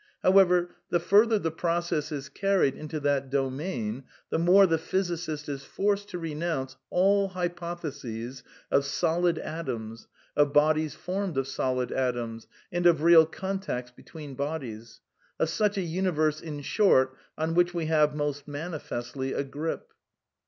[0.23, 5.63] 'However, the further the process is carried into that domain, the more the physicist is
[5.63, 8.41] forced to renounce all hypotheses
[8.71, 15.01] of solid atoms, of bodies formed of solid atoms, and of real contacts between bodies—
[15.39, 19.93] of such a universe, in short, on which we have" most manifestly a grip."